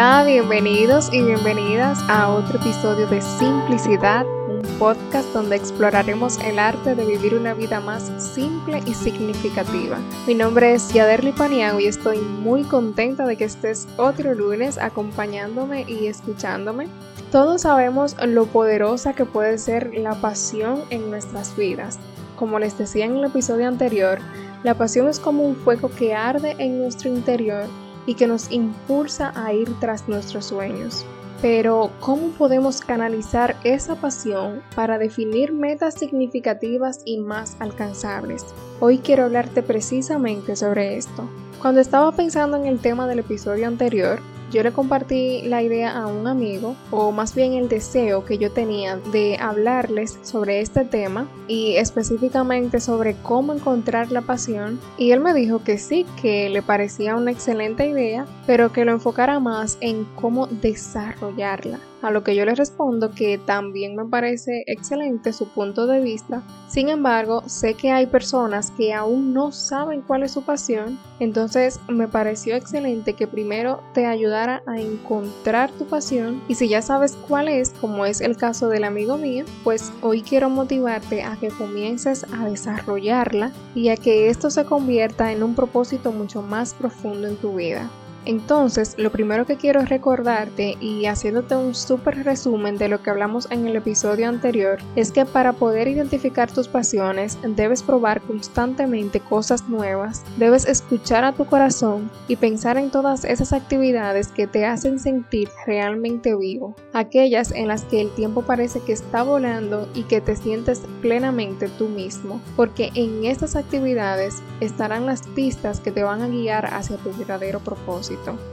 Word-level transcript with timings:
Hola, 0.00 0.24
bienvenidos 0.24 1.12
y 1.12 1.22
bienvenidas 1.22 1.98
a 2.08 2.30
otro 2.30 2.58
episodio 2.58 3.06
de 3.08 3.20
Simplicidad, 3.20 4.24
un 4.48 4.62
podcast 4.78 5.28
donde 5.34 5.56
exploraremos 5.56 6.38
el 6.38 6.58
arte 6.58 6.94
de 6.94 7.04
vivir 7.04 7.34
una 7.34 7.52
vida 7.52 7.80
más 7.80 8.10
simple 8.34 8.80
y 8.86 8.94
significativa. 8.94 9.98
Mi 10.26 10.34
nombre 10.34 10.72
es 10.72 10.90
Yaderli 10.94 11.32
Paniago 11.32 11.80
y 11.80 11.86
estoy 11.86 12.16
muy 12.16 12.62
contenta 12.62 13.26
de 13.26 13.36
que 13.36 13.44
estés 13.44 13.88
otro 13.98 14.32
lunes 14.32 14.78
acompañándome 14.78 15.84
y 15.86 16.06
escuchándome. 16.06 16.88
Todos 17.30 17.60
sabemos 17.60 18.16
lo 18.26 18.46
poderosa 18.46 19.12
que 19.12 19.26
puede 19.26 19.58
ser 19.58 19.92
la 19.92 20.14
pasión 20.14 20.82
en 20.88 21.10
nuestras 21.10 21.54
vidas. 21.58 21.98
Como 22.36 22.58
les 22.58 22.78
decía 22.78 23.04
en 23.04 23.16
el 23.16 23.24
episodio 23.26 23.68
anterior, 23.68 24.18
la 24.62 24.72
pasión 24.72 25.08
es 25.08 25.20
como 25.20 25.42
un 25.42 25.56
fuego 25.56 25.90
que 25.90 26.14
arde 26.14 26.56
en 26.58 26.78
nuestro 26.78 27.10
interior 27.10 27.66
y 28.10 28.14
que 28.16 28.26
nos 28.26 28.50
impulsa 28.50 29.32
a 29.36 29.52
ir 29.54 29.72
tras 29.78 30.08
nuestros 30.08 30.46
sueños. 30.46 31.06
Pero, 31.40 31.92
¿cómo 32.00 32.30
podemos 32.30 32.80
canalizar 32.80 33.54
esa 33.62 33.94
pasión 33.94 34.62
para 34.74 34.98
definir 34.98 35.52
metas 35.52 35.94
significativas 35.94 37.02
y 37.04 37.18
más 37.18 37.56
alcanzables? 37.60 38.44
Hoy 38.80 38.98
quiero 38.98 39.26
hablarte 39.26 39.62
precisamente 39.62 40.56
sobre 40.56 40.96
esto. 40.96 41.30
Cuando 41.62 41.80
estaba 41.80 42.10
pensando 42.10 42.56
en 42.56 42.66
el 42.66 42.80
tema 42.80 43.06
del 43.06 43.20
episodio 43.20 43.68
anterior, 43.68 44.18
yo 44.50 44.62
le 44.62 44.72
compartí 44.72 45.42
la 45.42 45.62
idea 45.62 45.96
a 45.96 46.06
un 46.06 46.26
amigo, 46.26 46.76
o 46.90 47.12
más 47.12 47.34
bien 47.34 47.54
el 47.54 47.68
deseo 47.68 48.24
que 48.24 48.38
yo 48.38 48.50
tenía 48.50 48.96
de 49.12 49.36
hablarles 49.38 50.18
sobre 50.22 50.60
este 50.60 50.84
tema 50.84 51.26
y 51.48 51.76
específicamente 51.76 52.80
sobre 52.80 53.14
cómo 53.22 53.52
encontrar 53.52 54.12
la 54.12 54.22
pasión. 54.22 54.80
Y 54.98 55.12
él 55.12 55.20
me 55.20 55.34
dijo 55.34 55.62
que 55.62 55.78
sí, 55.78 56.06
que 56.20 56.48
le 56.48 56.62
parecía 56.62 57.16
una 57.16 57.30
excelente 57.30 57.88
idea, 57.88 58.26
pero 58.46 58.72
que 58.72 58.84
lo 58.84 58.92
enfocara 58.92 59.40
más 59.40 59.78
en 59.80 60.04
cómo 60.16 60.46
desarrollarla. 60.46 61.78
A 62.02 62.10
lo 62.10 62.24
que 62.24 62.34
yo 62.34 62.44
le 62.44 62.54
respondo 62.54 63.10
que 63.10 63.36
también 63.38 63.94
me 63.94 64.06
parece 64.06 64.64
excelente 64.66 65.32
su 65.32 65.48
punto 65.48 65.86
de 65.86 66.00
vista. 66.00 66.42
Sin 66.68 66.88
embargo, 66.88 67.42
sé 67.46 67.74
que 67.74 67.90
hay 67.90 68.06
personas 68.06 68.70
que 68.70 68.94
aún 68.94 69.34
no 69.34 69.52
saben 69.52 70.02
cuál 70.02 70.22
es 70.22 70.32
su 70.32 70.42
pasión, 70.42 70.98
entonces 71.18 71.78
me 71.88 72.08
pareció 72.08 72.56
excelente 72.56 73.12
que 73.12 73.26
primero 73.26 73.82
te 73.92 74.06
ayudara 74.06 74.62
a 74.66 74.80
encontrar 74.80 75.70
tu 75.72 75.84
pasión 75.86 76.42
y 76.48 76.54
si 76.54 76.68
ya 76.68 76.80
sabes 76.80 77.16
cuál 77.28 77.48
es, 77.48 77.70
como 77.80 78.06
es 78.06 78.20
el 78.20 78.36
caso 78.36 78.68
del 78.68 78.84
amigo 78.84 79.18
mío, 79.18 79.44
pues 79.64 79.92
hoy 80.00 80.22
quiero 80.22 80.48
motivarte 80.48 81.22
a 81.22 81.36
que 81.36 81.48
comiences 81.48 82.24
a 82.32 82.46
desarrollarla 82.48 83.52
y 83.74 83.88
a 83.88 83.96
que 83.96 84.28
esto 84.28 84.50
se 84.50 84.64
convierta 84.64 85.32
en 85.32 85.42
un 85.42 85.54
propósito 85.54 86.12
mucho 86.12 86.40
más 86.40 86.72
profundo 86.72 87.28
en 87.28 87.36
tu 87.36 87.56
vida. 87.56 87.90
Entonces, 88.24 88.94
lo 88.98 89.10
primero 89.10 89.46
que 89.46 89.56
quiero 89.56 89.84
recordarte 89.84 90.76
y 90.80 91.06
haciéndote 91.06 91.56
un 91.56 91.74
súper 91.74 92.24
resumen 92.24 92.76
de 92.76 92.88
lo 92.88 93.02
que 93.02 93.10
hablamos 93.10 93.48
en 93.50 93.66
el 93.66 93.76
episodio 93.76 94.28
anterior, 94.28 94.78
es 94.96 95.10
que 95.12 95.24
para 95.24 95.52
poder 95.52 95.88
identificar 95.88 96.50
tus 96.50 96.68
pasiones 96.68 97.38
debes 97.56 97.82
probar 97.82 98.20
constantemente 98.20 99.20
cosas 99.20 99.68
nuevas, 99.68 100.22
debes 100.36 100.66
escuchar 100.66 101.24
a 101.24 101.32
tu 101.32 101.46
corazón 101.46 102.10
y 102.28 102.36
pensar 102.36 102.76
en 102.76 102.90
todas 102.90 103.24
esas 103.24 103.52
actividades 103.52 104.28
que 104.28 104.46
te 104.46 104.66
hacen 104.66 104.98
sentir 104.98 105.48
realmente 105.66 106.34
vivo, 106.36 106.74
aquellas 106.92 107.52
en 107.52 107.68
las 107.68 107.84
que 107.84 108.00
el 108.00 108.10
tiempo 108.10 108.42
parece 108.42 108.80
que 108.80 108.92
está 108.92 109.22
volando 109.22 109.88
y 109.94 110.02
que 110.04 110.20
te 110.20 110.36
sientes 110.36 110.82
plenamente 111.00 111.68
tú 111.78 111.88
mismo, 111.88 112.40
porque 112.56 112.90
en 112.94 113.24
estas 113.24 113.56
actividades 113.56 114.42
estarán 114.60 115.06
las 115.06 115.22
pistas 115.28 115.80
que 115.80 115.90
te 115.90 116.02
van 116.02 116.22
a 116.22 116.28
guiar 116.28 116.66
hacia 116.66 116.96
tu 116.98 117.12
verdadero 117.12 117.60
propósito. 117.60 118.09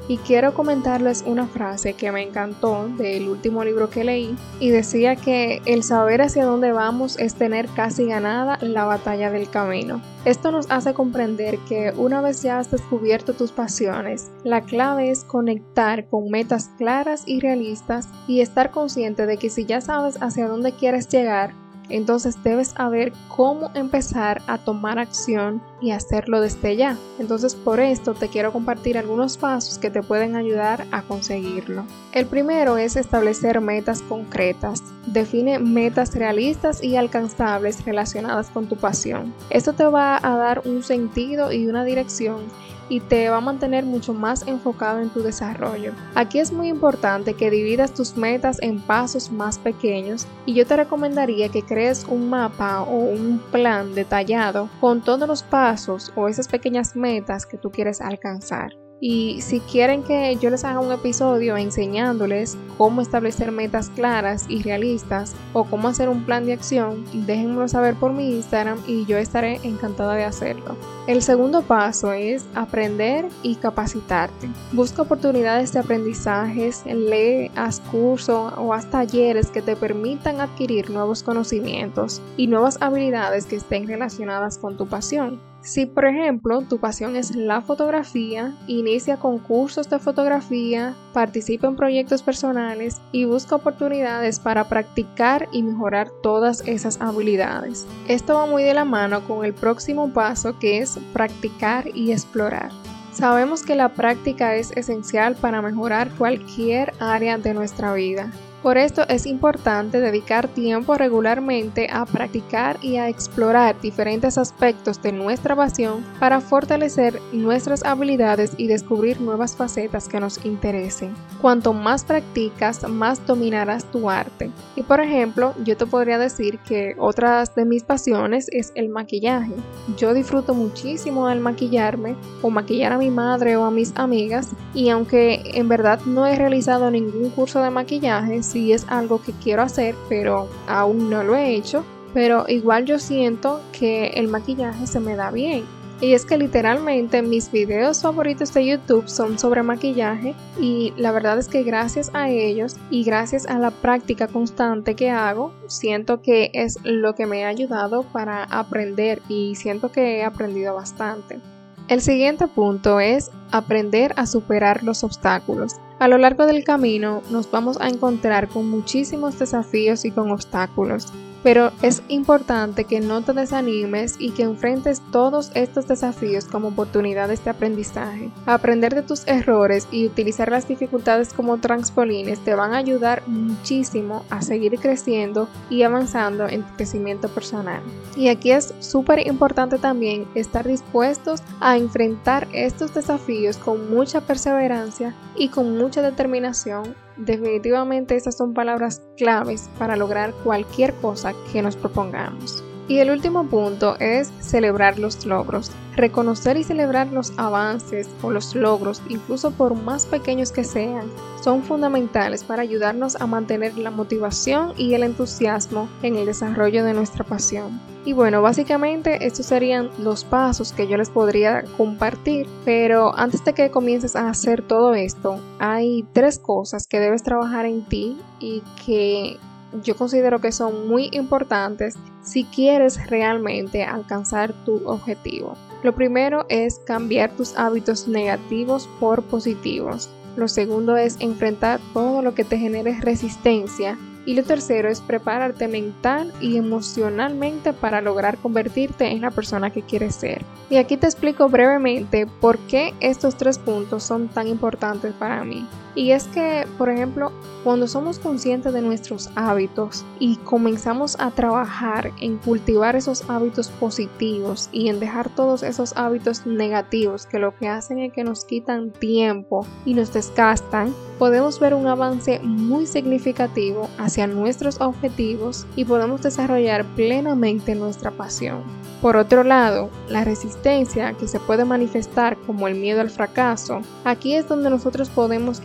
Y 0.08 0.18
quiero 0.18 0.54
comentarles 0.54 1.24
una 1.26 1.48
frase 1.48 1.94
que 1.94 2.12
me 2.12 2.24
encantó 2.24 2.88
del 2.98 3.28
último 3.28 3.64
libro 3.64 3.90
que 3.90 4.04
leí 4.04 4.36
y 4.60 4.70
decía 4.70 5.16
que 5.16 5.62
el 5.66 5.84
saber 5.84 6.22
hacia 6.22 6.46
dónde 6.46 6.72
vamos 6.72 7.18
es 7.18 7.36
tener 7.36 7.68
casi 7.70 8.06
ganada 8.06 8.58
la 8.62 8.86
batalla 8.86 9.32
del 9.32 9.50
camino. 9.50 10.02
Esto 10.26 10.52
nos 10.52 10.70
hace 10.70 10.94
comprender 10.94 11.58
que 11.70 11.94
una 11.96 12.22
vez 12.22 12.42
ya 12.42 12.60
has 12.60 12.72
descubierto 12.72 13.34
tus 13.34 13.52
pasiones, 13.52 14.32
la 14.44 14.62
clave 14.62 15.10
es 15.10 15.24
conectar 15.24 16.08
con 16.08 16.30
metas 16.30 16.70
claras 16.78 17.24
y 17.26 17.40
realistas 17.40 18.10
y 18.28 18.42
estar 18.42 18.72
consciente 18.72 19.26
de 19.26 19.38
que 19.38 19.50
si 19.50 19.66
ya 19.66 19.82
sabes 19.82 20.22
hacia 20.22 20.48
dónde 20.48 20.74
quieres 20.74 21.08
llegar, 21.08 21.54
entonces 21.90 22.42
debes 22.44 22.70
saber 22.70 23.14
cómo 23.28 23.72
empezar 23.74 24.42
a 24.48 24.58
tomar 24.58 25.00
acción 25.00 25.62
y 25.82 25.92
hacerlo 25.92 26.42
desde 26.42 26.76
ya. 26.76 26.98
Entonces 27.20 27.56
por 27.56 27.80
esto 27.80 28.14
te 28.14 28.28
quiero 28.30 28.52
compartir 28.52 28.98
algunos 28.98 29.38
pasos 29.38 29.78
que 29.78 29.90
te 29.90 30.04
pueden 30.04 30.36
ayudar 30.36 30.86
a 30.92 31.02
conseguirlo. 31.02 31.86
El 32.12 32.26
primero 32.26 32.78
es 32.78 32.96
establecer 32.96 33.62
metas 33.62 34.02
concretas. 34.02 34.84
Define 35.06 35.60
metas 35.60 36.16
realistas 36.16 36.84
y 36.84 36.96
alcanzables 36.96 37.86
relacionadas 37.86 38.50
con 38.50 38.68
tu 38.68 38.76
pasión. 38.76 39.34
Esto 39.50 39.74
te 39.74 39.86
va 39.86 40.20
a 40.22 40.38
dar 40.38 40.62
un 40.66 40.84
sentido 40.84 41.52
y 41.52 41.68
una 41.68 41.84
dirección 41.84 42.42
y 42.90 43.00
te 43.00 43.30
va 43.30 43.38
a 43.38 43.42
mantener 43.42 43.86
mucho 43.86 44.14
más 44.14 44.48
enfocado 44.48 45.00
en 45.00 45.10
tu 45.10 45.22
desarrollo. 45.22 45.94
Aquí 46.16 46.40
es 46.40 46.52
muy 46.52 46.68
importante 46.68 47.34
que 47.34 47.52
dividas 47.52 47.94
tus 47.94 48.18
metas 48.18 48.58
en 48.62 48.80
pasos 48.80 49.32
más 49.32 49.58
pequeños 49.60 50.28
y 50.46 50.54
yo 50.54 50.66
te 50.66 50.76
recomendaría 50.76 51.50
que 51.50 51.64
crees 51.64 52.06
un 52.06 52.30
mapa 52.30 52.82
o 52.82 52.96
un 52.96 53.42
plan 53.52 53.94
detallado 53.94 54.70
con 54.80 55.02
todos 55.02 55.28
los 55.28 55.44
pasos 55.44 56.12
o 56.16 56.28
esas 56.28 56.48
pequeñas 56.48 56.96
metas 56.96 57.46
que 57.46 57.58
tú 57.58 57.72
quieres 57.72 58.02
alcanzar. 58.02 58.72
Y 59.00 59.42
si 59.42 59.60
quieren 59.60 60.04
que 60.04 60.36
yo 60.38 60.50
les 60.50 60.64
haga 60.64 60.80
un 60.80 60.92
episodio 60.92 61.56
enseñándoles 61.56 62.58
cómo 62.78 63.02
establecer 63.02 63.52
metas 63.52 63.90
claras 63.90 64.46
y 64.50 64.64
realistas 64.64 65.36
o 65.54 65.66
cómo 65.66 65.88
hacer 65.88 66.10
un 66.10 66.24
plan 66.24 66.46
de 66.46 66.54
acción, 66.54 67.06
déjenmelo 67.14 67.68
saber 67.68 67.96
por 67.96 68.12
mi 68.14 68.32
Instagram 68.36 68.80
y 68.88 69.06
yo 69.06 69.18
estaré 69.18 69.60
encantada 69.64 70.16
de 70.16 70.24
hacerlo. 70.24 70.76
El 71.08 71.22
segundo 71.22 71.62
paso 71.62 72.12
es 72.12 72.46
aprender 72.56 73.28
y 73.44 73.56
capacitarte. 73.56 74.50
Busca 74.72 75.04
oportunidades 75.04 75.74
de 75.74 75.80
aprendizajes, 75.80 76.84
lee, 76.86 77.52
haz 77.56 77.80
cursos 77.92 78.54
o 78.58 78.74
haz 78.74 78.90
talleres 78.90 79.52
que 79.52 79.62
te 79.62 79.76
permitan 79.76 80.42
adquirir 80.42 80.90
nuevos 80.90 81.22
conocimientos 81.22 82.22
y 82.36 82.48
nuevas 82.48 82.78
habilidades 82.82 83.46
que 83.46 83.58
estén 83.58 83.88
relacionadas 83.88 84.58
con 84.58 84.76
tu 84.76 84.88
pasión. 84.88 85.40
Si, 85.68 85.86
por 85.86 86.06
ejemplo, 86.06 86.62
tu 86.62 86.78
pasión 86.78 87.18
es 87.18 87.36
la 87.36 87.60
fotografía, 87.60 88.56
inicia 88.68 89.18
concursos 89.18 89.90
de 89.90 90.00
fotografía, 90.00 90.96
participa 91.12 91.68
en 91.68 91.76
proyectos 91.76 92.24
personales 92.24 93.02
y 93.12 93.26
busca 93.26 93.58
oportunidades 93.58 94.40
para 94.40 94.70
practicar 94.70 95.50
y 95.52 95.64
mejorar 95.64 96.10
todas 96.24 96.66
esas 96.66 97.02
habilidades. 97.02 97.86
Esto 98.08 98.36
va 98.36 98.46
muy 98.46 98.64
de 98.64 98.74
la 98.74 98.86
mano 98.86 99.28
con 99.28 99.44
el 99.44 99.54
próximo 99.54 100.14
paso 100.14 100.58
que 100.58 100.78
es 100.78 100.98
practicar 101.12 101.90
y 101.94 102.14
explorar. 102.14 102.72
Sabemos 103.12 103.64
que 103.64 103.76
la 103.76 103.90
práctica 103.90 104.56
es 104.56 104.72
esencial 104.72 105.36
para 105.36 105.62
mejorar 105.62 106.10
cualquier 106.12 106.94
área 107.02 107.38
de 107.38 107.54
nuestra 107.54 107.92
vida. 107.92 108.32
Por 108.64 108.78
esto 108.78 109.08
es 109.08 109.28
importante 109.28 110.02
dedicar 110.02 110.48
tiempo 110.48 110.96
regularmente 110.96 111.88
a 111.92 112.06
practicar 112.06 112.78
y 112.82 112.98
a 112.98 113.08
explorar 113.08 113.80
diferentes 113.80 114.38
aspectos 114.38 115.02
de 115.02 115.12
nuestra 115.12 115.56
pasión 115.56 116.04
para 116.20 116.42
fortalecer 116.42 117.22
nuestras 117.32 117.86
habilidades 117.86 118.54
y 118.58 118.66
descubrir 118.66 119.22
nuevas 119.22 119.56
facetas 119.56 120.10
que 120.10 120.20
nos 120.20 120.44
interesen. 120.44 121.14
Cuanto 121.40 121.72
más 121.72 122.04
practicas, 122.04 122.88
más 122.90 123.26
dominarás 123.28 123.86
tu 123.86 124.10
arte. 124.10 124.50
Y 124.76 124.82
por 124.82 125.02
ejemplo, 125.02 125.54
yo 125.64 125.78
te 125.78 125.86
podría 125.86 126.18
decir 126.18 126.58
que 126.60 126.96
otras 126.98 127.54
de 127.54 127.64
mis 127.64 127.84
pasiones 127.84 128.48
es 128.52 128.72
el 128.74 128.90
maquillaje. 128.90 129.54
Yo 129.98 130.16
disfruto 130.16 130.56
muchísimo 130.56 131.28
al 131.28 131.42
maquillarme 131.42 132.16
o 132.42 132.50
maquillar 132.50 132.94
a 132.94 132.98
mi 132.98 133.12
madre 133.12 133.56
o 133.56 133.66
a 133.66 133.72
mis 133.72 133.94
amigas 133.96 134.50
y 134.74 134.90
aunque 134.90 135.42
en 135.54 135.70
verdad 135.70 136.00
no 136.06 136.26
he 136.26 136.36
realizado 136.36 136.90
ningún 136.90 137.30
curso 137.30 137.62
de 137.62 137.70
maquillaje, 137.70 138.42
sí 138.48 138.74
es 138.74 138.86
algo 138.88 139.22
que 139.22 139.34
quiero 139.34 139.62
hacer, 139.62 139.96
pero 140.10 140.48
aún 140.68 141.10
no 141.10 141.24
lo 141.24 141.36
he 141.36 141.56
hecho. 141.56 141.84
Pero 142.14 142.46
igual 142.48 142.86
yo 142.86 143.00
siento 143.00 143.62
que 143.72 144.08
el 144.16 144.28
maquillaje 144.28 144.88
se 144.88 145.00
me 145.00 145.16
da 145.16 145.30
bien. 145.30 145.66
Y 146.00 146.14
es 146.14 146.26
que 146.26 146.38
literalmente 146.38 147.24
mis 147.24 147.52
videos 147.52 148.04
favoritos 148.04 148.54
de 148.54 148.68
YouTube 148.68 149.08
son 149.08 149.40
sobre 149.40 149.64
maquillaje 149.64 150.36
y 150.60 150.94
la 150.96 151.12
verdad 151.12 151.40
es 151.40 151.48
que 151.48 151.64
gracias 151.64 152.12
a 152.14 152.30
ellos 152.30 152.76
y 152.92 153.04
gracias 153.04 153.48
a 153.48 153.58
la 153.58 153.72
práctica 153.72 154.28
constante 154.28 154.96
que 154.96 155.10
hago, 155.10 155.54
siento 155.66 156.22
que 156.22 156.52
es 156.54 156.78
lo 156.84 157.16
que 157.16 157.26
me 157.26 157.46
ha 157.46 157.48
ayudado 157.48 158.04
para 158.04 158.44
aprender 158.44 159.24
y 159.28 159.56
siento 159.56 159.92
que 159.92 160.18
he 160.18 160.24
aprendido 160.24 160.76
bastante. 160.76 161.40
El 161.88 162.02
siguiente 162.02 162.48
punto 162.48 163.00
es 163.00 163.32
aprender 163.52 164.14
a 164.18 164.28
superar 164.28 164.84
los 164.84 165.04
obstáculos. 165.04 165.78
A 166.00 166.08
lo 166.08 166.20
largo 166.20 166.46
del 166.46 166.64
camino 166.64 167.24
nos 167.32 167.50
vamos 167.50 167.82
a 167.82 167.88
encontrar 167.88 168.50
con 168.50 168.70
muchísimos 168.70 169.40
desafíos 169.40 170.06
y 170.06 170.12
con 170.12 170.32
obstáculos. 170.32 171.08
Pero 171.44 171.72
es 171.82 172.02
importante 172.08 172.84
que 172.84 173.00
no 173.00 173.22
te 173.22 173.34
desanimes 173.34 174.16
y 174.20 174.32
que 174.32 174.44
enfrentes 174.44 175.02
todos 175.12 175.52
estos 175.54 175.88
desafíos 175.88 176.46
como 176.46 176.70
oportunidades 176.70 177.44
de 177.44 177.52
aprendizaje. 177.52 178.30
Aprender 178.46 178.96
de 178.96 179.02
tus 179.02 179.28
errores 179.28 179.88
y 179.92 180.06
utilizar 180.06 180.52
las 180.52 180.68
dificultades 180.68 181.34
como 181.34 181.58
transpolines 181.58 182.40
te 182.44 182.56
van 182.56 182.74
a 182.74 182.78
ayudar 182.78 183.24
muchísimo 183.28 184.26
a 184.30 184.42
seguir 184.42 184.80
creciendo 184.80 185.48
y 185.70 185.84
avanzando 185.84 186.48
en 186.48 186.64
tu 186.64 186.76
crecimiento 186.76 187.30
personal. 187.30 187.82
Y 188.16 188.30
aquí 188.30 188.52
es 188.52 188.74
súper 188.80 189.26
importante 189.28 189.78
también 189.78 190.28
estar 190.36 190.68
dispuestos 190.68 191.42
a 191.60 191.78
enfrentar 191.78 192.48
estos 192.54 192.94
desafíos 192.94 193.58
con 193.58 193.90
mucha 193.90 194.22
perseverancia 194.22 195.16
y 195.36 195.50
con 195.50 195.78
mucha 195.78 196.02
determinación 196.02 196.96
Definitivamente 197.18 198.16
estas 198.16 198.38
son 198.38 198.54
palabras 198.54 199.02
claves 199.18 199.70
para 199.80 199.96
lograr 199.96 200.34
cualquier 200.44 200.94
cosa 200.96 201.34
que 201.52 201.62
nos 201.62 201.76
propongamos. 201.76 202.64
Y 202.88 203.00
el 203.00 203.12
último 203.12 203.46
punto 203.46 203.98
es 204.00 204.32
celebrar 204.40 204.98
los 204.98 205.26
logros. 205.26 205.72
Reconocer 205.98 206.58
y 206.58 206.64
celebrar 206.64 207.08
los 207.08 207.34
avances 207.38 208.08
o 208.22 208.32
los 208.32 208.56
logros, 208.56 209.02
incluso 209.10 209.52
por 209.52 209.76
más 209.76 210.06
pequeños 210.06 210.52
que 210.52 210.64
sean, 210.64 211.08
son 211.44 211.64
fundamentales 211.64 212.44
para 212.44 212.62
ayudarnos 212.62 213.16
a 213.16 213.28
mantener 213.28 213.78
la 213.78 213.92
motivación 213.92 214.74
y 214.78 214.94
el 214.94 215.04
entusiasmo 215.04 215.90
en 216.02 216.16
el 216.16 216.28
desarrollo 216.28 216.86
de 216.86 216.94
nuestra 216.94 217.26
pasión. 217.26 217.82
Y 218.06 218.14
bueno, 218.14 218.42
básicamente 218.42 219.26
estos 219.26 219.48
serían 219.48 219.90
los 220.00 220.24
pasos 220.24 220.72
que 220.72 220.88
yo 220.88 220.96
les 220.96 221.10
podría 221.10 221.64
compartir, 221.76 222.48
pero 222.64 223.14
antes 223.18 223.44
de 223.44 223.54
que 223.54 223.70
comiences 223.70 224.16
a 224.16 224.30
hacer 224.30 224.62
todo 224.62 224.94
esto, 224.94 225.42
hay 225.60 226.06
tres 226.14 226.40
cosas 226.40 226.88
que 226.88 227.02
debes 227.02 227.24
trabajar 227.24 227.66
en 227.66 227.84
ti 227.84 228.18
y 228.40 228.64
que 228.86 229.38
yo 229.84 229.96
considero 229.96 230.40
que 230.40 230.52
son 230.52 230.88
muy 230.88 231.10
importantes 231.12 231.96
si 232.22 232.44
quieres 232.46 233.10
realmente 233.10 233.84
alcanzar 233.84 234.54
tu 234.66 234.82
objetivo. 234.88 235.56
Lo 235.84 235.94
primero 235.94 236.46
es 236.50 236.80
cambiar 236.80 237.32
tus 237.32 237.56
hábitos 237.58 238.08
negativos 238.08 238.90
por 239.00 239.24
positivos. 239.24 240.10
Lo 240.36 240.48
segundo 240.48 240.98
es 240.98 241.18
enfrentar 241.20 241.80
todo 241.94 242.22
lo 242.22 242.34
que 242.36 242.44
te 242.44 242.58
genere 242.58 243.00
resistencia 243.00 243.98
y 244.28 244.34
lo 244.34 244.44
tercero 244.44 244.90
es 244.90 245.00
prepararte 245.00 245.70
mental 245.70 246.34
y 246.42 246.58
emocionalmente 246.58 247.72
para 247.72 248.02
lograr 248.02 248.38
convertirte 248.38 249.08
en 249.08 249.22
la 249.22 249.32
persona 249.32 249.72
que 249.72 249.84
quieres 249.84 250.16
ser. 250.16 250.44
Y 250.70 250.76
aquí 250.76 250.98
te 250.98 251.08
explico 251.08 251.48
brevemente 251.48 252.28
por 252.28 252.58
qué 252.68 252.94
estos 253.00 253.38
tres 253.38 253.58
puntos 253.58 254.04
son 254.04 254.28
tan 254.28 254.48
importantes 254.48 255.14
para 255.14 255.46
mí. 255.46 255.66
Y 255.98 256.12
es 256.12 256.26
que, 256.26 256.68
por 256.78 256.92
ejemplo, 256.92 257.32
cuando 257.64 257.88
somos 257.88 258.20
conscientes 258.20 258.72
de 258.72 258.84
nuestros 258.84 259.32
hábitos 259.36 260.06
y 260.20 260.36
comenzamos 260.36 261.20
a 261.20 261.32
trabajar 261.32 262.12
en 262.22 262.38
cultivar 262.38 262.96
esos 262.96 263.28
hábitos 263.28 263.70
positivos 263.70 264.70
y 264.72 264.90
en 264.90 265.00
dejar 265.00 265.28
todos 265.30 265.64
esos 265.64 265.98
hábitos 265.98 266.46
negativos 266.46 267.26
que 267.26 267.40
lo 267.40 267.56
que 267.58 267.68
hacen 267.68 267.98
es 267.98 268.14
que 268.14 268.24
nos 268.24 268.46
quitan 268.46 268.92
tiempo 268.92 269.66
y 269.86 269.96
nos 269.96 270.14
desgastan, 270.14 270.94
podemos 271.18 271.60
ver 271.60 271.74
un 271.74 271.88
avance 271.88 272.40
muy 272.44 272.86
significativo 272.86 273.90
hacia 273.98 274.28
nuestros 274.28 274.80
objetivos 274.80 275.66
y 275.76 275.84
podemos 275.84 276.22
desarrollar 276.22 276.86
plenamente 276.96 277.74
nuestra 277.74 278.12
pasión. 278.12 278.62
Por 279.02 279.16
otro 279.16 279.44
lado, 279.44 279.90
la 280.10 280.24
resistencia 280.24 281.14
que 281.14 281.28
se 281.28 281.40
puede 281.40 281.66
manifestar 281.66 282.38
como 282.46 282.68
el 282.68 282.76
miedo 282.76 283.02
al 283.02 283.12
fracaso, 283.12 283.82
aquí 284.04 284.34
es 284.34 284.48
donde 284.48 284.70
nosotros 284.70 285.10
podemos 285.10 285.62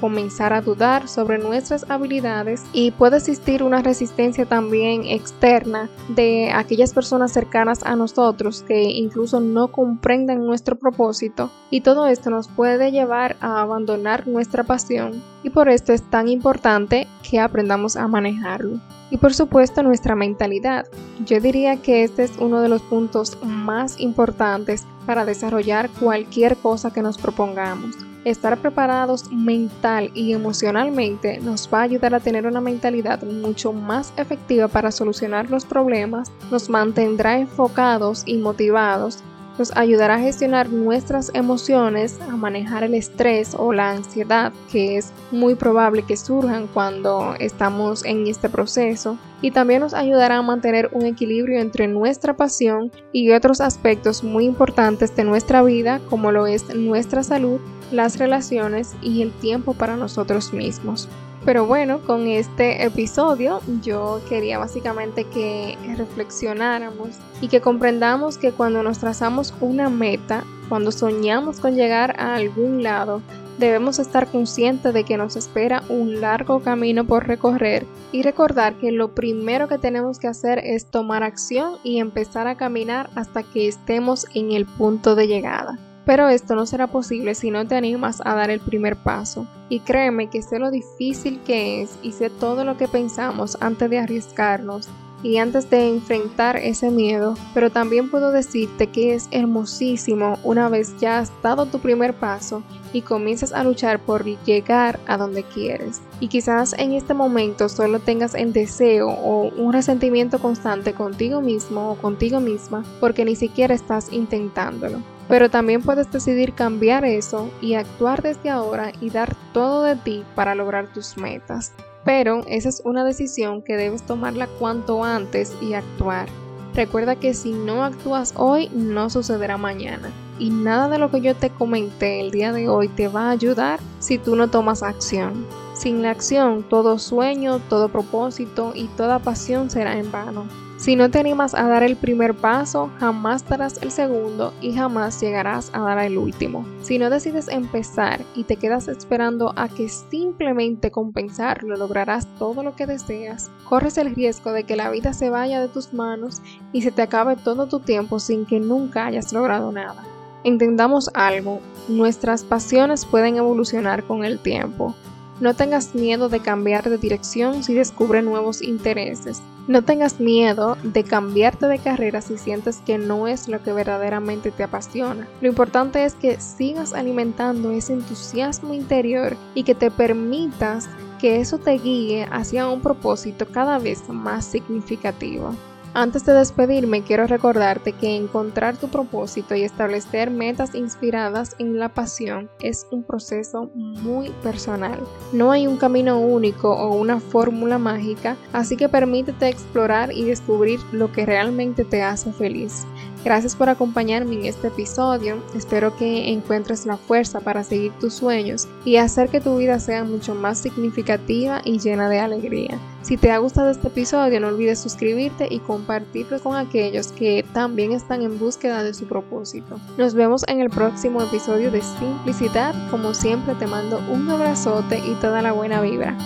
comenzar 0.00 0.52
a 0.52 0.62
dudar 0.62 1.08
sobre 1.08 1.38
nuestras 1.38 1.88
habilidades 1.90 2.64
y 2.72 2.90
puede 2.90 3.18
existir 3.18 3.62
una 3.62 3.82
resistencia 3.82 4.46
también 4.46 5.04
externa 5.04 5.90
de 6.08 6.50
aquellas 6.52 6.94
personas 6.94 7.32
cercanas 7.32 7.84
a 7.84 7.96
nosotros 7.96 8.64
que 8.66 8.82
incluso 8.84 9.40
no 9.40 9.68
comprenden 9.68 10.44
nuestro 10.46 10.76
propósito 10.76 11.50
y 11.70 11.82
todo 11.82 12.06
esto 12.06 12.30
nos 12.30 12.48
puede 12.48 12.90
llevar 12.90 13.36
a 13.40 13.60
abandonar 13.60 14.26
nuestra 14.26 14.64
pasión 14.64 15.22
y 15.42 15.50
por 15.50 15.68
esto 15.68 15.92
es 15.92 16.02
tan 16.02 16.28
importante 16.28 17.06
que 17.28 17.38
aprendamos 17.38 17.96
a 17.96 18.08
manejarlo 18.08 18.80
y 19.10 19.16
por 19.16 19.34
supuesto 19.34 19.82
nuestra 19.82 20.14
mentalidad. 20.14 20.86
Yo 21.24 21.40
diría 21.40 21.76
que 21.76 22.04
este 22.04 22.24
es 22.24 22.32
uno 22.38 22.60
de 22.60 22.68
los 22.68 22.82
puntos 22.82 23.38
más 23.42 24.00
importantes 24.00 24.84
para 25.06 25.24
desarrollar 25.24 25.88
cualquier 25.98 26.56
cosa 26.56 26.92
que 26.92 27.02
nos 27.02 27.18
propongamos. 27.18 28.07
Estar 28.28 28.58
preparados 28.58 29.32
mental 29.32 30.10
y 30.12 30.34
emocionalmente 30.34 31.40
nos 31.40 31.66
va 31.72 31.78
a 31.78 31.84
ayudar 31.84 32.14
a 32.14 32.20
tener 32.20 32.46
una 32.46 32.60
mentalidad 32.60 33.22
mucho 33.22 33.72
más 33.72 34.12
efectiva 34.18 34.68
para 34.68 34.92
solucionar 34.92 35.48
los 35.48 35.64
problemas, 35.64 36.30
nos 36.50 36.68
mantendrá 36.68 37.38
enfocados 37.38 38.24
y 38.26 38.36
motivados 38.36 39.20
nos 39.58 39.76
ayudará 39.76 40.14
a 40.14 40.20
gestionar 40.20 40.70
nuestras 40.70 41.30
emociones, 41.34 42.18
a 42.20 42.36
manejar 42.36 42.84
el 42.84 42.94
estrés 42.94 43.54
o 43.58 43.72
la 43.72 43.90
ansiedad 43.90 44.52
que 44.70 44.96
es 44.96 45.12
muy 45.30 45.54
probable 45.54 46.04
que 46.04 46.16
surjan 46.16 46.68
cuando 46.68 47.34
estamos 47.38 48.04
en 48.04 48.26
este 48.26 48.48
proceso 48.48 49.18
y 49.42 49.50
también 49.50 49.80
nos 49.80 49.94
ayudará 49.94 50.38
a 50.38 50.42
mantener 50.42 50.90
un 50.92 51.06
equilibrio 51.06 51.60
entre 51.60 51.88
nuestra 51.88 52.36
pasión 52.36 52.90
y 53.12 53.30
otros 53.32 53.60
aspectos 53.60 54.22
muy 54.24 54.44
importantes 54.44 55.14
de 55.14 55.24
nuestra 55.24 55.62
vida 55.62 56.00
como 56.08 56.32
lo 56.32 56.46
es 56.46 56.74
nuestra 56.74 57.22
salud, 57.22 57.60
las 57.92 58.18
relaciones 58.18 58.94
y 59.02 59.22
el 59.22 59.32
tiempo 59.32 59.74
para 59.74 59.96
nosotros 59.96 60.52
mismos. 60.52 61.08
Pero 61.44 61.66
bueno, 61.66 62.00
con 62.00 62.26
este 62.26 62.84
episodio 62.84 63.60
yo 63.82 64.20
quería 64.28 64.58
básicamente 64.58 65.24
que 65.24 65.78
reflexionáramos 65.96 67.10
y 67.40 67.48
que 67.48 67.60
comprendamos 67.60 68.38
que 68.38 68.52
cuando 68.52 68.82
nos 68.82 68.98
trazamos 68.98 69.54
una 69.60 69.88
meta, 69.88 70.44
cuando 70.68 70.92
soñamos 70.92 71.60
con 71.60 71.74
llegar 71.74 72.16
a 72.18 72.34
algún 72.34 72.82
lado, 72.82 73.22
debemos 73.58 73.98
estar 73.98 74.28
conscientes 74.28 74.94
de 74.94 75.04
que 75.04 75.16
nos 75.16 75.36
espera 75.36 75.82
un 75.88 76.20
largo 76.20 76.60
camino 76.60 77.04
por 77.04 77.26
recorrer 77.26 77.86
y 78.12 78.22
recordar 78.22 78.74
que 78.74 78.92
lo 78.92 79.14
primero 79.14 79.68
que 79.68 79.78
tenemos 79.78 80.18
que 80.18 80.28
hacer 80.28 80.60
es 80.60 80.86
tomar 80.86 81.22
acción 81.22 81.76
y 81.82 81.98
empezar 81.98 82.46
a 82.46 82.56
caminar 82.56 83.10
hasta 83.14 83.42
que 83.42 83.68
estemos 83.68 84.26
en 84.34 84.52
el 84.52 84.64
punto 84.64 85.14
de 85.14 85.26
llegada. 85.26 85.78
Pero 86.08 86.30
esto 86.30 86.54
no 86.54 86.64
será 86.64 86.86
posible 86.86 87.34
si 87.34 87.50
no 87.50 87.66
te 87.66 87.74
animas 87.74 88.22
a 88.24 88.34
dar 88.34 88.48
el 88.48 88.60
primer 88.60 88.96
paso. 88.96 89.46
Y 89.68 89.80
créeme 89.80 90.30
que 90.30 90.40
sé 90.40 90.58
lo 90.58 90.70
difícil 90.70 91.38
que 91.44 91.82
es 91.82 91.98
y 92.02 92.12
sé 92.12 92.30
todo 92.30 92.64
lo 92.64 92.78
que 92.78 92.88
pensamos 92.88 93.58
antes 93.60 93.90
de 93.90 93.98
arriesgarnos 93.98 94.88
y 95.22 95.36
antes 95.36 95.68
de 95.68 95.86
enfrentar 95.86 96.56
ese 96.56 96.90
miedo, 96.90 97.34
pero 97.52 97.68
también 97.68 98.10
puedo 98.10 98.32
decirte 98.32 98.86
que 98.86 99.12
es 99.12 99.28
hermosísimo 99.32 100.38
una 100.44 100.70
vez 100.70 100.98
ya 100.98 101.18
has 101.18 101.30
dado 101.42 101.66
tu 101.66 101.78
primer 101.78 102.14
paso 102.14 102.62
y 102.94 103.02
comienzas 103.02 103.52
a 103.52 103.62
luchar 103.62 103.98
por 103.98 104.24
llegar 104.24 104.98
a 105.06 105.18
donde 105.18 105.42
quieres. 105.42 106.00
Y 106.20 106.28
quizás 106.28 106.72
en 106.78 106.92
este 106.92 107.12
momento 107.12 107.68
solo 107.68 107.98
tengas 107.98 108.34
el 108.34 108.54
deseo 108.54 109.10
o 109.10 109.50
un 109.50 109.74
resentimiento 109.74 110.38
constante 110.38 110.94
contigo 110.94 111.42
mismo 111.42 111.90
o 111.90 111.96
contigo 111.96 112.40
misma 112.40 112.82
porque 112.98 113.26
ni 113.26 113.36
siquiera 113.36 113.74
estás 113.74 114.10
intentándolo. 114.10 115.02
Pero 115.28 115.50
también 115.50 115.82
puedes 115.82 116.10
decidir 116.10 116.54
cambiar 116.54 117.04
eso 117.04 117.50
y 117.60 117.74
actuar 117.74 118.22
desde 118.22 118.50
ahora 118.50 118.92
y 119.00 119.10
dar 119.10 119.36
todo 119.52 119.84
de 119.84 119.96
ti 119.96 120.24
para 120.34 120.54
lograr 120.54 120.92
tus 120.92 121.16
metas. 121.16 121.72
Pero 122.04 122.42
esa 122.48 122.70
es 122.70 122.80
una 122.84 123.04
decisión 123.04 123.62
que 123.62 123.76
debes 123.76 124.02
tomarla 124.06 124.46
cuanto 124.58 125.04
antes 125.04 125.54
y 125.60 125.74
actuar. 125.74 126.28
Recuerda 126.74 127.16
que 127.16 127.34
si 127.34 127.52
no 127.52 127.84
actúas 127.84 128.34
hoy, 128.36 128.70
no 128.72 129.10
sucederá 129.10 129.58
mañana. 129.58 130.10
Y 130.38 130.50
nada 130.50 130.88
de 130.88 130.98
lo 130.98 131.10
que 131.10 131.20
yo 131.20 131.34
te 131.34 131.50
comenté 131.50 132.20
el 132.20 132.30
día 132.30 132.52
de 132.52 132.68
hoy 132.68 132.88
te 132.88 133.08
va 133.08 133.24
a 133.24 133.30
ayudar 133.30 133.80
si 133.98 134.16
tú 134.18 134.36
no 134.36 134.48
tomas 134.48 134.82
acción. 134.82 135.44
Sin 135.74 136.02
la 136.02 136.10
acción, 136.10 136.62
todo 136.62 136.98
sueño, 136.98 137.60
todo 137.68 137.88
propósito 137.88 138.72
y 138.74 138.86
toda 138.88 139.18
pasión 139.18 139.70
será 139.70 139.98
en 139.98 140.10
vano. 140.10 140.46
Si 140.88 140.96
no 140.96 141.10
te 141.10 141.18
animas 141.18 141.54
a 141.54 141.68
dar 141.68 141.82
el 141.82 141.96
primer 141.96 142.32
paso, 142.34 142.90
jamás 142.98 143.46
darás 143.46 143.76
el 143.82 143.90
segundo 143.90 144.54
y 144.62 144.72
jamás 144.72 145.20
llegarás 145.20 145.70
a 145.74 145.80
dar 145.80 145.98
el 145.98 146.16
último. 146.16 146.64
Si 146.80 146.98
no 146.98 147.10
decides 147.10 147.48
empezar 147.48 148.22
y 148.34 148.44
te 148.44 148.56
quedas 148.56 148.88
esperando 148.88 149.52
a 149.54 149.68
que 149.68 149.90
simplemente 149.90 150.90
compensarlo 150.90 151.76
lograrás 151.76 152.26
todo 152.38 152.62
lo 152.62 152.74
que 152.74 152.86
deseas, 152.86 153.50
corres 153.68 153.98
el 153.98 154.14
riesgo 154.14 154.52
de 154.52 154.64
que 154.64 154.76
la 154.76 154.88
vida 154.88 155.12
se 155.12 155.28
vaya 155.28 155.60
de 155.60 155.68
tus 155.68 155.92
manos 155.92 156.40
y 156.72 156.80
se 156.80 156.90
te 156.90 157.02
acabe 157.02 157.36
todo 157.36 157.66
tu 157.66 157.80
tiempo 157.80 158.18
sin 158.18 158.46
que 158.46 158.58
nunca 158.58 159.04
hayas 159.04 159.30
logrado 159.34 159.70
nada. 159.70 160.02
Entendamos 160.42 161.10
algo, 161.12 161.60
nuestras 161.88 162.44
pasiones 162.44 163.04
pueden 163.04 163.36
evolucionar 163.36 164.04
con 164.04 164.24
el 164.24 164.38
tiempo. 164.38 164.94
No 165.40 165.54
tengas 165.54 165.94
miedo 165.94 166.28
de 166.28 166.40
cambiar 166.40 166.90
de 166.90 166.98
dirección 166.98 167.62
si 167.62 167.72
descubres 167.72 168.24
nuevos 168.24 168.60
intereses. 168.60 169.40
No 169.68 169.82
tengas 169.82 170.18
miedo 170.18 170.76
de 170.82 171.04
cambiarte 171.04 171.66
de 171.66 171.78
carrera 171.78 172.22
si 172.22 172.38
sientes 172.38 172.82
que 172.84 172.98
no 172.98 173.28
es 173.28 173.46
lo 173.46 173.62
que 173.62 173.72
verdaderamente 173.72 174.50
te 174.50 174.64
apasiona. 174.64 175.28
Lo 175.40 175.48
importante 175.48 176.04
es 176.04 176.14
que 176.14 176.40
sigas 176.40 176.92
alimentando 176.92 177.70
ese 177.70 177.92
entusiasmo 177.92 178.74
interior 178.74 179.36
y 179.54 179.62
que 179.62 179.74
te 179.74 179.90
permitas 179.90 180.88
que 181.20 181.40
eso 181.40 181.58
te 181.58 181.72
guíe 181.72 182.26
hacia 182.32 182.68
un 182.68 182.80
propósito 182.80 183.46
cada 183.46 183.78
vez 183.78 184.08
más 184.08 184.44
significativo. 184.44 185.54
Antes 185.98 186.24
de 186.24 186.32
despedirme, 186.32 187.02
quiero 187.02 187.26
recordarte 187.26 187.90
que 187.90 188.14
encontrar 188.14 188.76
tu 188.76 188.86
propósito 188.86 189.56
y 189.56 189.64
establecer 189.64 190.30
metas 190.30 190.76
inspiradas 190.76 191.56
en 191.58 191.76
la 191.76 191.88
pasión 191.88 192.48
es 192.60 192.86
un 192.92 193.02
proceso 193.02 193.68
muy 193.74 194.30
personal. 194.44 195.00
No 195.32 195.50
hay 195.50 195.66
un 195.66 195.76
camino 195.76 196.20
único 196.20 196.72
o 196.72 196.94
una 196.94 197.18
fórmula 197.18 197.78
mágica, 197.78 198.36
así 198.52 198.76
que 198.76 198.88
permítete 198.88 199.48
explorar 199.48 200.12
y 200.12 200.22
descubrir 200.22 200.78
lo 200.92 201.10
que 201.10 201.26
realmente 201.26 201.84
te 201.84 202.00
hace 202.00 202.32
feliz. 202.32 202.86
Gracias 203.24 203.56
por 203.56 203.68
acompañarme 203.68 204.34
en 204.34 204.46
este 204.46 204.68
episodio. 204.68 205.42
Espero 205.54 205.96
que 205.96 206.30
encuentres 206.30 206.86
la 206.86 206.96
fuerza 206.96 207.40
para 207.40 207.64
seguir 207.64 207.92
tus 208.00 208.14
sueños 208.14 208.68
y 208.84 208.96
hacer 208.96 209.28
que 209.28 209.40
tu 209.40 209.56
vida 209.58 209.80
sea 209.80 210.04
mucho 210.04 210.34
más 210.34 210.58
significativa 210.58 211.60
y 211.64 211.78
llena 211.78 212.08
de 212.08 212.20
alegría. 212.20 212.78
Si 213.02 213.16
te 213.16 213.30
ha 213.30 213.38
gustado 213.38 213.70
este 213.70 213.88
episodio, 213.88 214.40
no 214.40 214.48
olvides 214.48 214.80
suscribirte 214.80 215.48
y 215.50 215.60
compartirlo 215.60 216.38
con 216.40 216.56
aquellos 216.56 217.08
que 217.12 217.44
también 217.52 217.92
están 217.92 218.22
en 218.22 218.38
búsqueda 218.38 218.82
de 218.82 218.94
su 218.94 219.06
propósito. 219.06 219.80
Nos 219.96 220.14
vemos 220.14 220.44
en 220.46 220.60
el 220.60 220.70
próximo 220.70 221.22
episodio 221.22 221.70
de 221.70 221.80
Simplicidad. 221.80 222.74
Como 222.90 223.14
siempre, 223.14 223.54
te 223.54 223.66
mando 223.66 223.98
un 224.10 224.30
abrazote 224.30 224.98
y 224.98 225.14
toda 225.20 225.42
la 225.42 225.52
buena 225.52 225.80
vibra. 225.80 226.16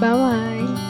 Bye 0.00 0.10
bye. 0.10 0.89